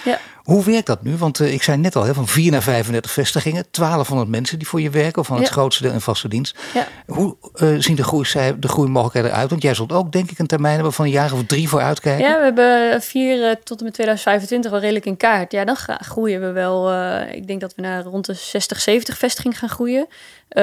[0.44, 1.18] Hoe werkt dat nu?
[1.18, 4.68] Want uh, ik zei net al, hè, van 4 naar 35 vestigingen, 1200 mensen die
[4.68, 6.58] voor je werken, of van het grootste deel in vaste dienst.
[6.74, 6.88] Ja.
[7.08, 8.26] Hoe uh, zien de, groei,
[8.60, 9.50] de groeimogelijkheden eruit?
[9.50, 11.82] Want jij zult ook, denk ik, een termijn hebben van een jaar of drie voor
[11.82, 12.26] uitkijken.
[12.26, 15.52] Ja, we hebben vier uh, tot en met 2025 wel redelijk in kaart.
[15.52, 16.94] Ja, dan groeien we wel.
[17.32, 20.08] ik denk dat we naar rond de 60, 70 vestigingen gaan groeien.
[20.08, 20.58] 4.000,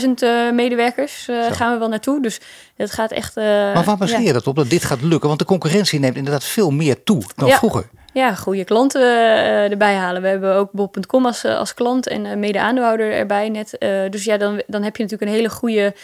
[0.00, 0.12] 5.000
[0.52, 2.22] medewerkers gaan we wel naartoe.
[2.22, 2.40] Dus
[2.76, 3.36] het gaat echt.
[3.36, 5.28] maar waar baseer je dat op dat dit gaat lukken?
[5.28, 9.94] Want de concurrentie neemt inderdaad veel meer toe dan vroeger ja, goede klanten uh, erbij
[9.94, 10.22] halen.
[10.22, 13.76] We hebben ook Bob.com als, eh, als klant en uh, mede-aandeelhouder erbij net.
[14.10, 15.94] Dus ja, dan, dan heb je natuurlijk een hele goede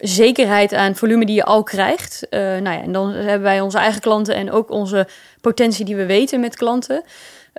[0.00, 2.26] zekerheid aan volume die je al krijgt.
[2.30, 5.08] nou ja, en dan hebben wij onze eigen klanten en ook onze
[5.40, 7.02] potentie die we weten met klanten.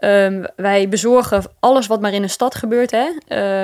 [0.01, 2.91] Um, wij bezorgen alles wat maar in een stad gebeurt.
[2.91, 3.05] Hè?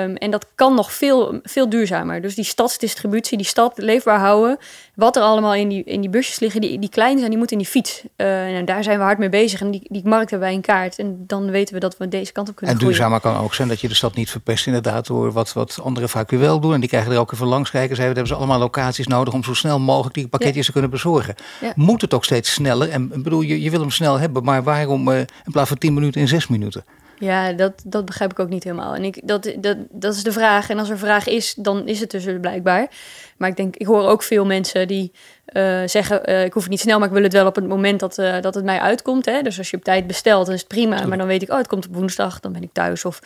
[0.02, 2.22] Um, en dat kan nog veel, veel duurzamer.
[2.22, 4.58] Dus die stadsdistributie, die stad leefbaar houden.
[4.94, 7.56] Wat er allemaal in die, in die busjes liggen, die, die klein zijn, die moeten
[7.56, 8.02] in die fiets.
[8.16, 9.60] Uh, en daar zijn we hard mee bezig.
[9.60, 10.98] En die, die markt hebben wij in kaart.
[10.98, 13.68] En dan weten we dat we deze kant op kunnen En duurzamer kan ook zijn
[13.68, 16.74] dat je de stad niet verpest inderdaad door wat, wat anderen vaak wel doen.
[16.74, 17.96] En die krijgen er ook even langs kijken.
[17.96, 21.34] Ze hebben ze allemaal locaties nodig om zo snel mogelijk die pakketjes te kunnen bezorgen.
[21.60, 21.72] Ja.
[21.76, 22.90] Moet het ook steeds sneller?
[22.90, 25.94] En bedoel, je, je wil hem snel hebben, maar waarom uh, in plaats van 10
[25.94, 26.84] minuten in 6 minuten?
[27.18, 28.94] Ja, dat, dat begrijp ik ook niet helemaal.
[28.94, 30.70] En ik, dat, dat, dat is de vraag.
[30.70, 32.90] En als er vraag is, dan is het dus blijkbaar.
[33.36, 35.12] Maar ik denk, ik hoor ook veel mensen die
[35.52, 37.68] uh, zeggen: uh, Ik hoef het niet snel, maar ik wil het wel op het
[37.68, 39.24] moment dat, uh, dat het mij uitkomt.
[39.24, 39.42] Hè?
[39.42, 41.06] Dus als je op tijd bestelt, dan is het prima.
[41.06, 43.04] Maar dan weet ik, oh, het komt op woensdag, dan ben ik thuis.
[43.04, 43.20] Of,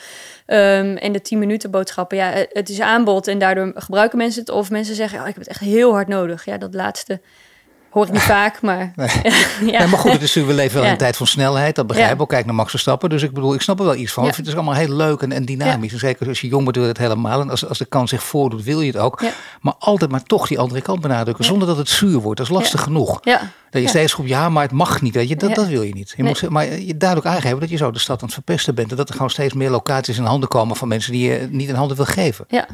[0.47, 4.51] um, en de 10 minuten boodschappen, ja, het is aanbod en daardoor gebruiken mensen het.
[4.51, 6.45] Of mensen zeggen: oh, Ik heb het echt heel hard nodig.
[6.45, 7.21] Ja, dat laatste
[7.95, 8.93] Hoor ik niet vaak, maar...
[8.97, 9.09] Nee.
[9.73, 9.87] ja.
[9.87, 11.75] maar goed, het is, we leven wel in een tijd van snelheid.
[11.75, 12.29] Dat begrijp ik ook.
[12.29, 13.11] Kijk naar Max Verstappen.
[13.11, 14.27] Dus ik bedoel, ik snap er wel iets van.
[14.27, 15.93] Het allemaal heel leuk en, en dynamisch.
[15.93, 17.41] En zeker als je jong bent, wil het helemaal.
[17.41, 19.23] En als, als de kans zich voordoet, wil je het ook.
[19.61, 21.45] Maar altijd maar toch die andere kant benadrukken.
[21.45, 22.39] Zonder dat het zuur wordt.
[22.39, 23.21] Dat is lastig genoeg.
[23.71, 25.15] Dat je steeds roept, ja, maar het mag niet.
[25.15, 26.15] Weet je, dat, dat wil je niet.
[26.17, 28.91] Je moet, maar je duidelijk aangeven dat je zo de stad aan het verpesten bent.
[28.91, 31.69] En dat er gewoon steeds meer locaties in handen komen van mensen die je niet
[31.69, 32.45] in handen wil geven.
[32.49, 32.67] Ja,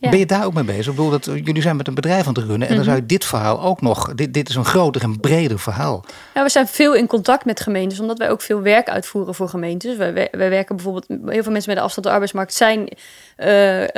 [0.00, 0.10] ja.
[0.10, 0.86] Ben je daar ook mee bezig?
[0.86, 2.68] Ik bedoel, dat, jullie zijn met een bedrijf aan het runnen.
[2.68, 2.84] En dan mhm.
[2.84, 4.14] zou je dit verhaal ook nog...
[4.14, 6.04] Dit, dit is een groter en breder verhaal.
[6.34, 8.00] Ja, we zijn veel in contact met gemeentes.
[8.00, 9.96] Omdat wij ook veel werk uitvoeren voor gemeentes.
[9.96, 11.06] Wij, wij, werken bijvoorbeeld...
[11.08, 12.88] Heel veel mensen met de afstand de arbeidsmarkt zijn...
[13.36, 13.88] Uh, uh,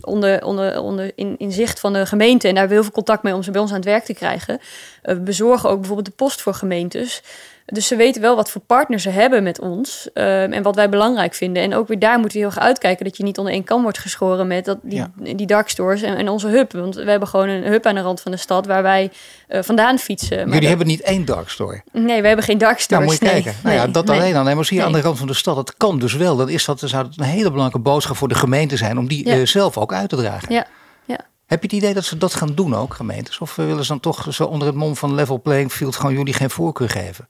[0.00, 2.48] onder, onder, onder in, in zicht van de gemeente.
[2.48, 4.04] En daar hebben we heel veel contact mee om ze bij ons aan het werk
[4.04, 4.58] te krijgen.
[4.58, 7.22] Uh, we bezorgen ook bijvoorbeeld de post voor gemeentes.
[7.70, 10.88] Dus ze weten wel wat voor partner ze hebben met ons ehm, en wat wij
[10.88, 11.62] belangrijk vinden.
[11.62, 13.82] En ook weer daar moeten we heel erg uitkijken dat je niet onder één kam
[13.82, 15.04] wordt geschoren met dat, die,
[15.36, 16.72] die dark stores en, en, onze hub.
[16.72, 19.10] Want we hebben gewoon een hub aan de rand van de stad waar wij
[19.48, 20.38] uh, vandaan fietsen.
[20.38, 21.82] Maar Jullie hebben niet één dark store?
[21.92, 23.00] Nee, we hebben geen dark store.
[23.00, 23.54] Nou, moet je kijken.
[23.62, 24.44] nou ja, dat alleen al.
[24.44, 26.36] Nee, maar zie je aan de rand van de stad, dat kan dus wel.
[26.36, 29.08] Dat is dat, dan zou het een hele belangrijke boodschap voor de gemeente zijn om
[29.08, 30.54] die uh, zelf ook uit te dragen.
[30.54, 30.66] Ja.
[31.06, 31.18] ja.
[31.46, 33.38] Heb je het idee dat ze dat gaan doen ook, gemeentes?
[33.38, 36.34] Of willen ze dan toch zo onder het mom van level playing field gewoon jullie
[36.34, 37.28] geen voorkeur geven?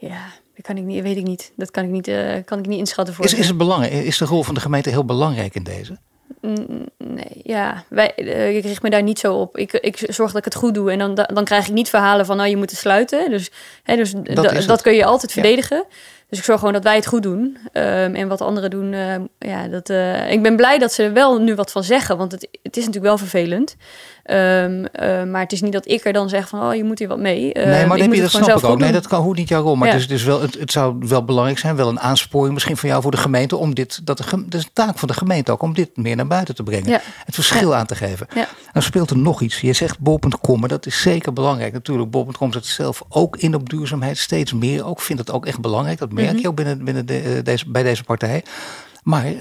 [0.00, 1.52] Ja, dat kan ik niet, weet ik niet.
[1.56, 3.24] Dat kan ik niet, uh, kan ik niet inschatten voor.
[3.24, 5.98] Is, is, het belangrijk, is de rol van de gemeente heel belangrijk in deze?
[6.96, 9.56] Nee, ja, wij, uh, ik richt me daar niet zo op.
[9.56, 12.26] Ik, ik zorg dat ik het goed doe en dan, dan krijg ik niet verhalen
[12.26, 13.30] van, nou, je moet het sluiten.
[13.30, 13.50] Dus,
[13.82, 15.84] hè, dus dat, dat kun je altijd verdedigen.
[16.30, 17.58] Dus ik zorg gewoon dat wij het goed doen.
[17.72, 21.12] Um, en wat anderen doen, uh, ja, dat, uh, ik ben blij dat ze er
[21.12, 22.16] wel nu wat van zeggen.
[22.16, 23.76] Want het, het is natuurlijk wel vervelend.
[24.24, 24.36] Um,
[25.00, 27.08] uh, maar het is niet dat ik er dan zeg van, oh, je moet hier
[27.08, 27.52] wat mee.
[27.54, 28.78] nee, maar heb je dat snap ik ook.
[28.78, 29.76] Nee, dat kan hoe niet jouw rol.
[29.76, 29.92] Maar ja.
[29.92, 32.88] het, is dus wel, het, het, zou wel belangrijk zijn, wel een aansporing misschien van
[32.88, 35.52] jou voor de gemeente om dit, dat de, dat is een taak van de gemeente
[35.52, 36.90] ook, om dit meer naar buiten te brengen.
[36.90, 37.00] Ja.
[37.24, 38.26] Het verschil aan te geven.
[38.72, 39.60] Dan speelt er nog iets.
[39.60, 41.72] Je zegt bol.com, maar dat is zeker belangrijk.
[41.72, 45.00] Natuurlijk, bol.com zet zelf ook in op duurzaamheid, steeds meer ook.
[45.00, 45.98] Vindt het ook echt belangrijk.
[45.98, 48.44] Dat merk je ook binnen, binnen de, deze, bij deze partij.
[49.02, 49.36] Maar uh,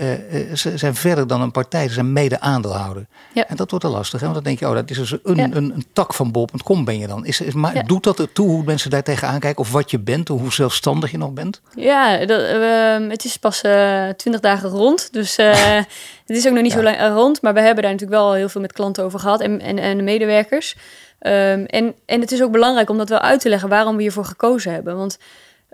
[0.54, 3.06] ze zijn verder dan een partij, ze zijn mede-aandeelhouder.
[3.34, 3.48] Ja.
[3.48, 4.20] En dat wordt er lastig.
[4.20, 4.26] Hè?
[4.26, 5.44] Want dan denk je, oh, dat is dus een, ja.
[5.44, 7.26] een, een, tak van bol.com ben je dan.
[7.26, 7.84] Is, is, maar ja.
[7.84, 9.62] doet dat ertoe hoe mensen daar tegenaan kijken?
[9.62, 11.62] Of wat je bent, hoe zelfstandig je nog bent?
[11.76, 15.14] Ja, dat, uh, het is pas uh, twintig dagen rond.
[15.14, 15.36] Dus
[16.26, 17.42] het is ook nog niet zo lang rond.
[17.42, 19.98] Maar we hebben daar natuurlijk wel heel veel met klanten over gehad en, en, en
[19.98, 20.76] de medewerkers.
[21.22, 24.02] Um, en, en het is ook belangrijk om dat wel uit te leggen waarom we
[24.02, 24.98] hiervoor gekozen hebben.
[24.98, 25.18] Want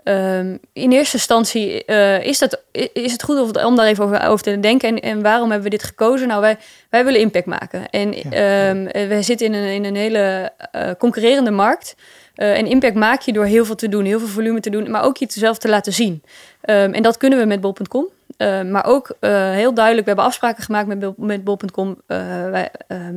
[0.08, 2.60] Um, in eerste instantie uh, is, dat,
[2.92, 4.88] is het goed om daar even over, over te denken.
[4.88, 6.28] En, en, waarom hebben we dit gekozen?
[6.28, 6.56] Nou, wij,
[6.90, 7.90] wij willen impact maken.
[7.90, 8.68] En ja.
[8.70, 11.94] um, wij zitten in een, in een hele uh, concurrerende markt.
[12.36, 14.90] Uh, en impact maak je door heel veel te doen, heel veel volume te doen,
[14.90, 16.22] maar ook jezelf te laten zien.
[16.70, 18.08] Um, en dat kunnen we met bol.com.
[18.38, 22.00] Uh, maar ook uh, heel duidelijk, we hebben afspraken gemaakt met, met bol.com,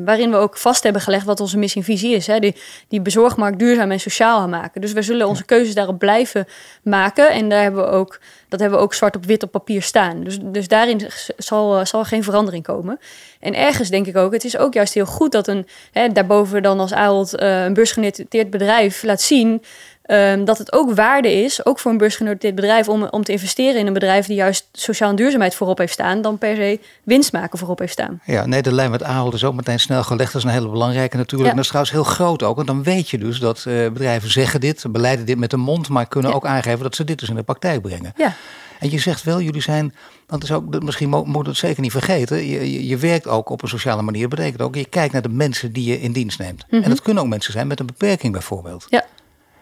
[0.06, 2.28] waarin we ook vast hebben gelegd wat onze missie en visie is.
[2.28, 2.40] Hè?
[2.40, 2.56] Die,
[2.88, 4.82] die bezorgmarkt duurzaam en sociaal gaan maken.
[4.82, 6.46] Dus we zullen onze keuzes daarop blijven
[6.84, 7.32] maken.
[7.32, 10.24] En daar hebben we ook, dat hebben we ook zwart op wit op papier staan.
[10.24, 11.02] Dus, dus daarin
[11.38, 13.00] zal, zal geen verandering komen.
[13.40, 16.64] En ergens denk ik ook, het is ook juist heel goed dat een, hè, daarboven
[16.64, 19.62] dan als Ahold een beursgenoteerd bedrijf laat zien
[20.12, 23.80] Um, dat het ook waarde is, ook voor een beursgenoteerd bedrijf, om, om te investeren
[23.80, 27.32] in een bedrijf die juist sociaal en duurzaamheid voorop heeft staan, dan per se winst
[27.32, 28.22] maken voorop heeft staan.
[28.26, 30.34] Ja, nee, de lijn met Ahold is ook meteen snel gelegd.
[30.34, 31.44] Dat is een hele belangrijke natuurlijk.
[31.44, 31.50] Ja.
[31.50, 32.56] En dat is trouwens heel groot ook.
[32.56, 35.90] Want dan weet je dus dat uh, bedrijven zeggen dit, beleiden dit met de mond,
[35.90, 36.38] maar kunnen ja.
[36.38, 38.14] ook aangeven dat ze dit dus in de praktijk brengen.
[38.18, 38.36] Ja.
[38.80, 39.96] En je zegt wel, jullie zijn,
[40.28, 43.62] dat is ook, misschien moet het zeker niet vergeten, je, je, je, werkt ook op
[43.62, 44.22] een sociale manier.
[44.22, 46.64] Dat betekent ook, je kijkt naar de mensen die je in dienst neemt.
[46.64, 46.84] Mm -hmm.
[46.84, 48.86] En dat kunnen ook mensen zijn met een beperking bijvoorbeeld.
[48.90, 49.06] Ja.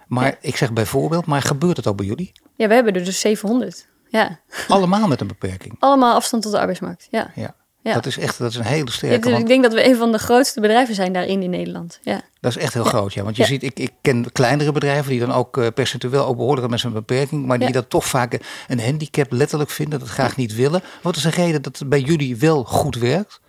[0.08, 0.38] Maar ja.
[0.41, 2.32] ik zeg bijvoorbeeld, maar gebeurt het ook bij jullie?
[2.56, 3.88] Ja, we hebben er dus 700.
[4.10, 4.39] Ja.
[4.67, 5.76] Allemaal met een beperking?
[5.80, 7.32] Allemaal afstand tot de arbeidsmarkt, ja.
[7.36, 7.56] ja.
[7.82, 7.93] ja.
[7.93, 9.30] Dat is echt dat is een hele sterke.
[9.30, 9.41] Want...
[9.41, 12.00] Ik denk dat we een van de grootste bedrijven zijn daarin in Nederland.
[12.02, 12.22] Ja.
[12.39, 13.24] Dat is echt heel groot, ja.
[13.24, 16.70] Want je ziet, ik, ik ken kleinere bedrijven die dan ook uh, percentueel ook behoorlijk
[16.70, 20.56] met een beperking, maar die dat toch vaak een handicap letterlijk vinden, dat graag niet
[20.56, 20.82] willen.
[21.02, 23.39] Wat is de reden dat het bij jullie wel goed werkt?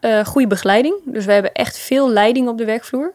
[0.00, 0.94] Uh, goede begeleiding.
[1.04, 3.14] Dus we hebben echt veel leiding op de werkvloer.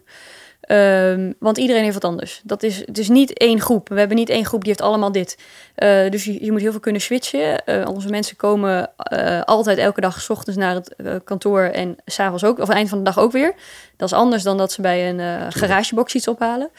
[0.68, 2.42] Um, want iedereen heeft wat anders.
[2.44, 3.90] Dat is, het is niet één groep.
[3.90, 5.38] We hebben niet één groep die heeft allemaal dit.
[5.78, 7.62] Uh, dus je, je, moet heel veel kunnen switchen.
[7.66, 12.44] Uh, onze mensen komen uh, altijd elke dag s ochtends naar het kantoor en s'avonds
[12.44, 13.54] ook, of eind van de dag ook weer.
[13.98, 16.70] Dat is anders dan dat ze bij een garagebox iets ophalen.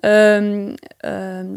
[0.00, 1.56] Um, um,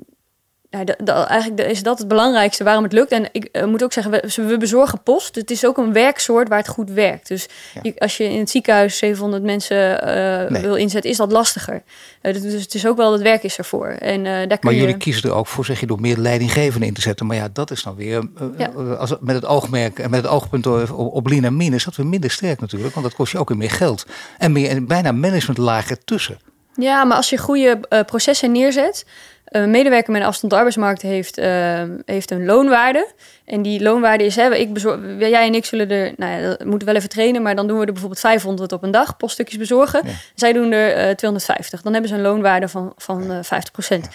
[0.78, 3.12] ja, dat, dat, eigenlijk is dat het belangrijkste waarom het lukt.
[3.12, 5.36] En ik uh, moet ook zeggen, we, we, bezorgen post.
[5.36, 7.28] Het is ook een werksoort waar het goed werkt.
[7.28, 7.80] Dus ja.
[7.84, 10.62] je, als je in het ziekenhuis 700 mensen uh, nee.
[10.62, 11.84] wil inzetten, is dat lastiger.
[12.22, 13.88] Uh, dus het is ook wel, het werk is ervoor.
[13.88, 14.80] En, daar kun maar je...
[14.80, 17.26] jullie kiezen er ook voor, zeg je, door meer leidinggevenden in te zetten.
[17.26, 18.68] Maar ja, dat is dan weer, ja.
[18.98, 21.96] als met het oogmerk en met het oogpunt op, op lean en mean, is dat
[21.96, 22.94] weer minder sterk natuurlijk.
[22.94, 24.06] Want dat kost je ook weer meer geld.
[24.38, 26.38] En meer, en bijna managementlagen tussen.
[26.76, 29.06] Ja, maar als je goede processen neerzet...
[29.46, 33.08] Een medewerker met een afstand arbeidsmarkt heeft, uh, heeft een loonwaarde.
[33.46, 36.66] En die loonwaarde is, hè, ik bezorg, jij en ik zullen er, nou ja, dat
[36.66, 39.58] moeten wel even trainen, maar dan doen we er bijvoorbeeld 500 op een dag, poststukjes
[39.58, 40.02] bezorgen.
[40.06, 40.12] Ja.
[40.36, 41.82] Zij doen er uh, 250.
[41.82, 44.08] Dan hebben ze een loonwaarde van, van uh, 50 procent.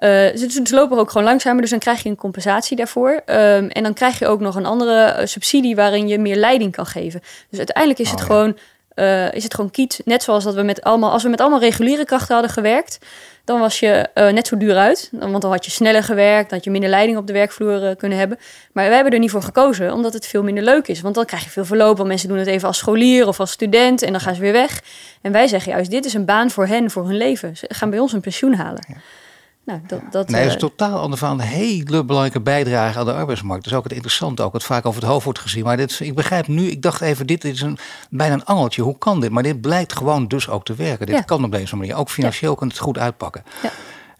[0.00, 3.10] Ze, ze lopen ook gewoon langzamer, dus dan krijg je een compensatie daarvoor.
[3.10, 6.86] Um, en dan krijg je ook nog een andere subsidie waarin je meer leiding kan
[6.86, 7.20] geven.
[7.50, 8.26] Dus uiteindelijk is oh, het ja.
[8.26, 8.56] gewoon,
[8.96, 10.00] uh, is het gewoon kiet.
[10.04, 12.98] Net zoals dat we met allemaal, als we met allemaal reguliere krachten hadden gewerkt,
[13.44, 15.08] dan was je uh, net zo duur uit.
[15.12, 17.90] Want dan had je sneller gewerkt, dan had je minder leiding op de werkvloer uh,
[17.96, 18.38] kunnen hebben.
[18.72, 21.00] Maar wij hebben er niet voor gekozen, omdat het veel minder leuk is.
[21.00, 23.50] Want dan krijg je veel verloop, want mensen doen het even als scholier of als
[23.50, 24.82] student en dan gaan ze weer weg.
[25.20, 27.56] En wij zeggen juist, dit is een baan voor hen, voor hun leven.
[27.56, 28.86] Ze gaan bij ons een pensioen halen.
[29.64, 33.04] Nou, dat, dat, nee, dat is eh, totaal ander van een hele belangrijke bijdrage aan
[33.04, 33.62] de arbeidsmarkt.
[33.64, 35.64] Dat is ook het interessante, ook wat vaak over het hoofd wordt gezien.
[35.64, 37.78] Maar dit, is- ik begrijp nu, ik dacht even, dit is een,
[38.10, 38.82] bijna een angeltje.
[38.82, 39.30] Hoe kan dit?
[39.30, 41.06] Maar dit blijkt gewoon dus ook te werken.
[41.06, 41.20] Dit Ja.
[41.22, 41.94] kan op deze manier.
[41.96, 43.44] Ook financieel kan het goed uitpakken.
[43.62, 43.70] Ja.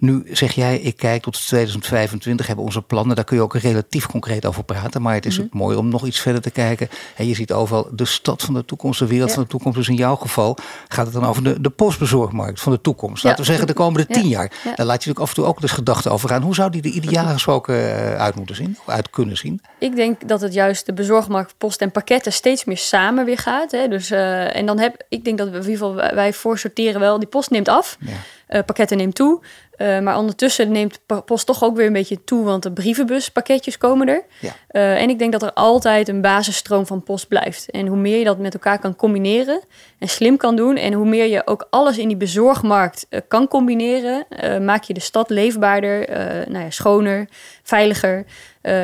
[0.03, 3.17] Nu zeg jij, ik kijk tot 2025, hebben onze plannen.
[3.17, 5.03] Daar kun je ook relatief concreet over praten.
[5.03, 5.47] Maar het is Mhm.
[5.47, 6.89] ook mooi om nog iets verder te kijken.
[7.17, 9.35] En je ziet overal de stad van de toekomst, de wereld Ja.
[9.35, 9.77] van de toekomst.
[9.79, 10.57] Dus in jouw geval
[10.89, 13.23] gaat het dan over de, de postbezorgmarkt van de toekomst.
[13.23, 13.29] Ja.
[13.29, 14.53] Laten we zeggen de komende tien jaar.
[14.65, 14.75] Ja.
[14.75, 16.43] Daar laat je natuurlijk af en toe ook dus gedachten over gaan.
[16.43, 18.77] Hoe zou die er ideaal gesproken eh, uit moeten zien?
[18.87, 19.61] Of uit kunnen zien?
[19.79, 23.71] Ik denk dat het juist de bezorgmarkt, post en pakketten steeds meer samen weer gaat.
[23.71, 23.89] Hè?
[23.89, 27.01] Dus, eh, en dan heb ik denk dat we in ieder geval wij- voor sorteren
[27.01, 27.19] wel.
[27.19, 28.13] Die post neemt af, Ja.
[28.47, 29.41] eh, pakketten neemt toe.
[29.83, 34.09] Eh, maar ondertussen neemt post toch ook weer een beetje toe, want de brievenbuspakketjes komen
[34.09, 34.25] er.
[34.41, 34.51] Ja.
[34.69, 37.71] Eh, en ik denk dat er altijd een basisstroom van post blijft.
[37.71, 39.61] En hoe meer je dat met elkaar kan combineren
[39.99, 43.49] en slim kan doen, en hoe meer je ook alles in die bezorgmarkt eh, kan
[43.49, 44.27] combineren,
[44.65, 46.09] maak je de stad leefbaarder,
[46.49, 47.29] nou ja, schoner,
[47.63, 48.25] veiliger.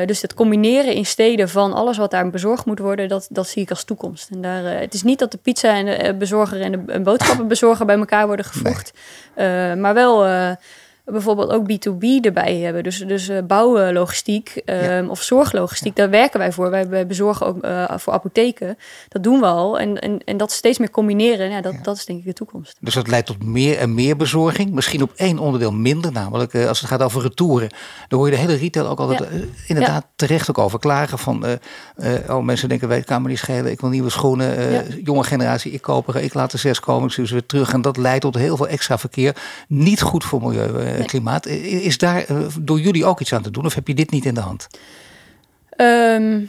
[0.05, 3.61] Dus het combineren in steden van alles wat daar bezorgd moet worden, dat, dat zie
[3.61, 4.29] ik als toekomst.
[4.29, 7.85] En daar, het is niet dat de pizza en de bezorger en de en boodschappenbezorger
[7.85, 8.91] bij elkaar worden gevoegd,
[9.75, 10.25] maar wel
[11.11, 12.83] bijvoorbeeld ook B2B erbij hebben.
[12.83, 16.69] Dus, dus eh, bouwlogistiek eh, of zorglogistiek, daar werken wij voor.
[16.69, 18.77] Wij, wij bezorgen ook eh, voor apotheken.
[19.07, 19.79] Dat doen we al.
[19.79, 22.77] En, en, en dat steeds meer combineren, ja, dat, dat is denk ik de toekomst.
[22.79, 24.71] Dus dat leidt tot meer en meer bezorging.
[24.71, 27.69] Misschien op één onderdeel minder, namelijk eh, als het gaat over retouren.
[28.07, 29.25] Dan hoor je de hele retail ook altijd Ja.
[29.67, 31.19] inderdaad terecht ook over klagen.
[31.19, 31.45] Van,
[32.27, 33.71] oh, mensen denken, wij kan me niet schelen.
[33.71, 34.71] Ik wil nieuwe schoenen.
[34.71, 34.83] Ja.
[35.03, 37.07] Jonge generatie, ik koop er, ik laat er zes komen.
[37.07, 37.73] Ik ze weer terug.
[37.73, 39.35] En dat leidt tot heel veel extra verkeer.
[39.67, 41.07] Niet goed voor milieu Nee.
[41.07, 41.45] klimaat.
[41.45, 43.65] Is daar eh, door jullie ook iets aan te doen?
[43.65, 44.67] Of heb je dit niet in de hand?
[45.69, 46.41] Ehm,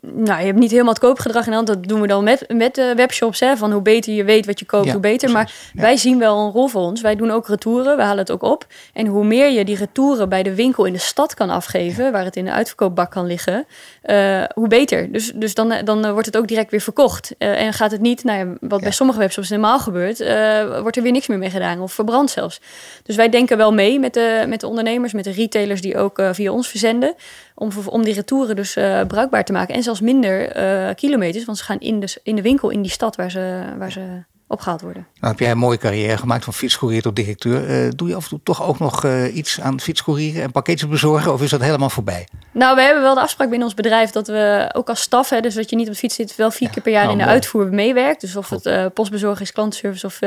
[0.00, 1.66] nou, je hebt niet helemaal het koopgedrag in de hand.
[1.66, 3.40] Dat doen we dan met, met de webshops.
[3.40, 5.30] Hè, van hoe beter je weet wat je koopt, Ja, hoe beter.
[5.30, 5.52] Maar.
[5.72, 5.80] Ja.
[5.80, 7.00] wij zien wel een rol voor ons.
[7.00, 7.96] Wij doen ook retouren.
[7.96, 8.66] We halen het ook op.
[8.92, 12.12] En hoe meer je die retouren bij de winkel in de stad kan afgeven...
[12.12, 13.66] waar het in de uitverkoopbak kan liggen,
[14.02, 15.12] eh, hoe beter.
[15.12, 17.34] Dus, dus dan, dan eh, wordt het ook direct weer verkocht.
[17.38, 20.20] Eh, en gaat het niet, nou ja, wat bij sommige webshops normaal gebeurt...
[20.20, 22.60] eh, wordt er weer niks meer mee gedaan of verbrand zelfs.
[23.02, 25.80] Dus wij denken wel mee met de, met de ondernemers, met de retailers...
[25.80, 27.14] die ook eh, via ons verzenden
[27.60, 29.69] om, om die retouren dus eh, bruikbaar te maken.
[29.72, 32.90] En zelfs minder eh, kilometers, want ze gaan in de, in de winkel in die
[32.90, 35.06] stad waar ze, waar ze opgehaald worden.
[35.20, 37.68] Nou heb jij een mooie carrière gemaakt van fietscourier tot directeur.
[37.68, 40.88] Eh, doe je af en toe toch ook nog eh, iets aan fietscourieren en pakketjes
[40.88, 41.32] bezorgen?
[41.32, 42.26] Of is dat helemaal voorbij?
[42.52, 45.40] Nou, we hebben wel de afspraak binnen ons bedrijf dat we ook als staf, hè,
[45.40, 47.12] dus dat je niet op de fiets zit, wel vier Ja, keer per jaar nou,
[47.12, 47.36] in de mooi.
[47.36, 48.20] uitvoer meewerkt.
[48.20, 50.18] Dus of het eh, postbezorgen is, klantenservice of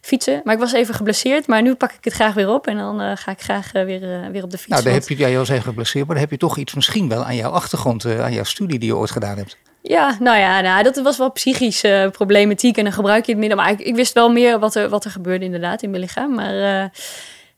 [0.00, 0.40] fietsen.
[0.44, 3.16] Maar ik was even geblesseerd, maar nu pak ik het graag weer op en dan
[3.16, 4.68] ga ik graag weer, weer op de fiets.
[4.70, 6.56] Nou, daar Want- heb je, ja, je was even geblesseerd, maar dan heb je toch
[6.56, 9.56] iets misschien wel aan jouw achtergrond, aan jouw studie die je ooit gedaan hebt.
[9.82, 13.56] Ja, nou ja, nou, dat was wel psychische problematiek en dan gebruik je het minder.
[13.56, 16.34] Maar ik, ik wist wel meer wat er, wat er gebeurde inderdaad in mijn lichaam.
[16.34, 16.90] Maar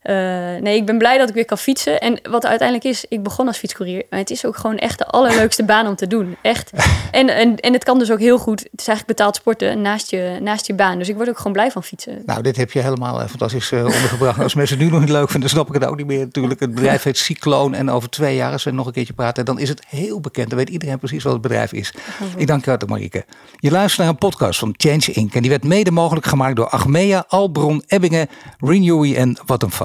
[0.02, 0.14] eh,
[0.60, 2.00] nee, ik ben blij dat ik weer kan fietsen.
[2.00, 4.04] En wat uiteindelijk is, ik begon als fietscourier.
[4.10, 6.36] Maar het is ook gewoon echt de allerleukste baan om te doen.
[6.42, 6.70] Echt.
[7.12, 8.60] En, en, en het kan dus ook heel goed.
[8.60, 10.98] Het is eigenlijk betaald sporten naast je, naast je baan.
[10.98, 12.22] Dus ik word ook gewoon blij van fietsen.
[12.26, 14.40] Nou, dit heb je helemaal eh, fantastisch eh, ondergebracht.
[14.40, 16.60] Als mensen het nu nog niet leuk vinden, snap ik het ook niet meer natuurlijk.
[16.60, 19.58] Het bedrijf heet Cycloon en over twee jaar, als we nog een keertje praten, dan
[19.58, 20.48] is het heel bekend.
[20.48, 21.94] Dan weet iedereen precies wat het bedrijf is.
[22.36, 23.24] Ik dank je hartelijk, Marieke.
[23.56, 25.34] Je luistert naar een podcast van Change Inc.
[25.34, 29.38] En die werd mede mogelijk gemaakt door Achmea, Albron, Ebbingen, Renewy en